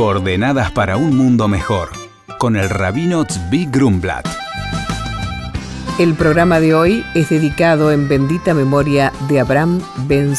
[0.00, 1.90] Coordenadas para un mundo mejor,
[2.38, 4.26] con el rabino Tzvi Grumblat.
[5.98, 10.34] El programa de hoy es dedicado en bendita memoria de Abraham Ben.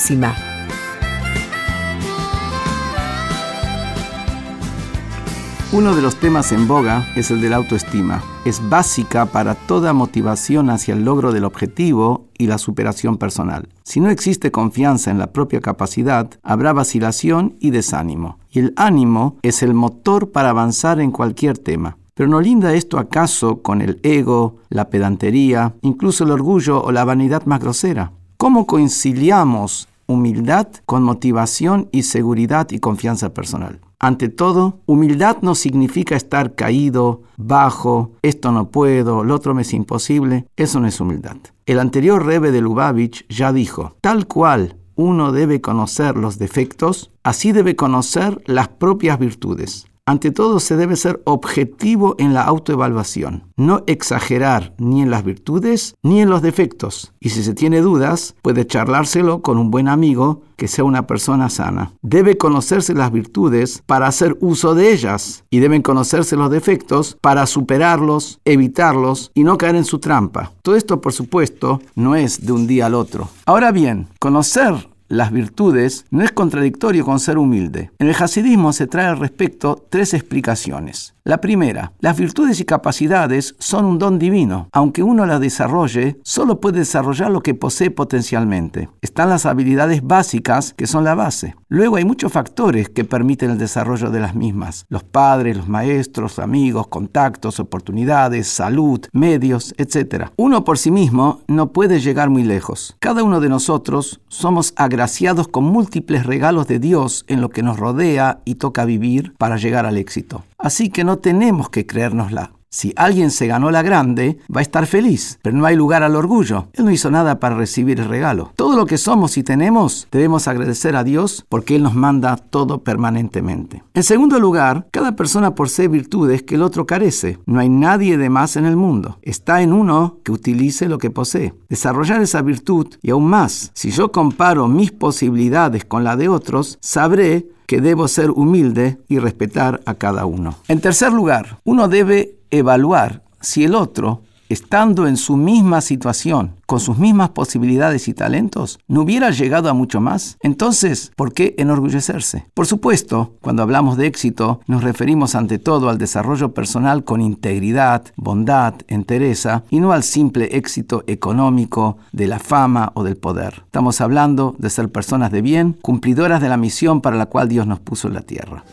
[5.74, 8.22] Uno de los temas en boga es el de la autoestima.
[8.44, 13.70] Es básica para toda motivación hacia el logro del objetivo y la superación personal.
[13.84, 18.38] Si no existe confianza en la propia capacidad, habrá vacilación y desánimo.
[18.52, 21.98] Y el ánimo es el motor para avanzar en cualquier tema.
[22.16, 27.06] Pero ¿no linda esto acaso con el ego, la pedantería, incluso el orgullo o la
[27.06, 28.12] vanidad más grosera?
[28.36, 33.80] ¿Cómo conciliamos humildad con motivación y seguridad y confianza personal?
[34.04, 39.74] Ante todo, humildad no significa estar caído, bajo, esto no puedo, lo otro me es
[39.74, 40.48] imposible.
[40.58, 41.38] Eso no es humildad.
[41.68, 47.52] El anterior Rebe de Lubavitch ya dijo, tal cual uno debe conocer los defectos, así
[47.52, 49.86] debe conocer las propias virtudes.
[50.08, 55.94] Ante todo se debe ser objetivo en la autoevaluación, no exagerar ni en las virtudes
[56.02, 57.14] ni en los defectos.
[57.20, 61.50] Y si se tiene dudas, puede charlárselo con un buen amigo que sea una persona
[61.50, 61.94] sana.
[62.02, 67.46] Debe conocerse las virtudes para hacer uso de ellas y deben conocerse los defectos para
[67.46, 70.52] superarlos, evitarlos y no caer en su trampa.
[70.62, 73.30] Todo esto, por supuesto, no es de un día al otro.
[73.46, 77.92] Ahora bien, conocer las virtudes no es contradictorio con ser humilde.
[78.00, 81.16] En el hasidismo se trae al respecto tres explicaciones.
[81.24, 84.70] La primera, las virtudes y capacidades son un don divino.
[84.72, 88.90] Aunque uno las desarrolle, solo puede desarrollar lo que posee potencialmente.
[89.02, 91.56] Están las habilidades básicas, que son la base.
[91.68, 94.88] Luego hay muchos factores que permiten el desarrollo de las mismas.
[94.90, 100.30] Los padres, los maestros, amigos, contactos, oportunidades, salud, medios, etc.
[100.38, 102.96] Uno por sí mismo no puede llegar muy lejos.
[103.00, 107.78] Cada uno de nosotros somos agraciados con múltiples regalos de Dios en lo que nos
[107.78, 110.44] rodea y toca vivir para llegar al éxito.
[110.62, 112.52] Así que no tenemos que creérnosla.
[112.74, 116.16] Si alguien se ganó la grande, va a estar feliz, pero no hay lugar al
[116.16, 116.70] orgullo.
[116.72, 118.54] Él no hizo nada para recibir el regalo.
[118.56, 122.82] Todo lo que somos y tenemos, debemos agradecer a Dios porque Él nos manda todo
[122.82, 123.84] permanentemente.
[123.94, 127.40] En segundo lugar, cada persona posee virtudes que el otro carece.
[127.46, 129.18] No hay nadie de más en el mundo.
[129.22, 131.54] Está en uno que utilice lo que posee.
[131.68, 136.78] Desarrollar esa virtud y aún más, si yo comparo mis posibilidades con la de otros,
[136.80, 140.56] sabré que debo ser humilde y respetar a cada uno.
[140.70, 146.82] En tercer lugar, uno debe evaluar si el otro estando en su misma situación, con
[146.82, 150.38] sus mismas posibilidades y talentos, no hubiera llegado a mucho más?
[150.42, 152.48] Entonces, ¿por qué enorgullecerse?
[152.54, 158.04] Por supuesto, cuando hablamos de éxito, nos referimos ante todo al desarrollo personal con integridad,
[158.18, 163.64] bondad, entereza, y no al simple éxito económico, de la fama o del poder.
[163.66, 167.68] Estamos hablando de ser personas de bien, cumplidoras de la misión para la cual Dios
[167.68, 168.66] nos puso en la tierra.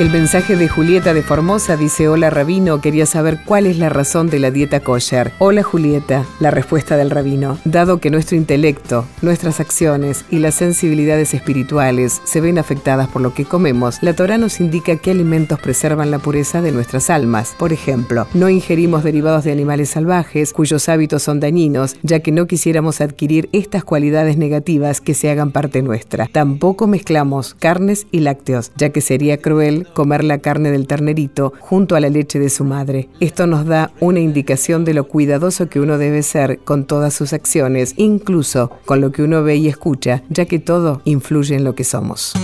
[0.00, 4.30] El mensaje de Julieta de Formosa dice, hola rabino, quería saber cuál es la razón
[4.30, 5.30] de la dieta kosher.
[5.38, 7.58] Hola Julieta, la respuesta del rabino.
[7.66, 13.34] Dado que nuestro intelecto, nuestras acciones y las sensibilidades espirituales se ven afectadas por lo
[13.34, 17.54] que comemos, la Torah nos indica qué alimentos preservan la pureza de nuestras almas.
[17.58, 22.46] Por ejemplo, no ingerimos derivados de animales salvajes cuyos hábitos son dañinos, ya que no
[22.46, 26.26] quisiéramos adquirir estas cualidades negativas que se hagan parte nuestra.
[26.32, 31.96] Tampoco mezclamos carnes y lácteos, ya que sería cruel comer la carne del ternerito junto
[31.96, 33.08] a la leche de su madre.
[33.20, 37.32] Esto nos da una indicación de lo cuidadoso que uno debe ser con todas sus
[37.32, 41.74] acciones, incluso con lo que uno ve y escucha, ya que todo influye en lo
[41.74, 42.34] que somos.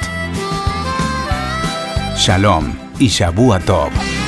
[2.15, 4.22] Shalom y Shabu Tov.